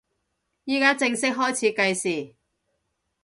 [0.63, 2.35] 依家正式開始計時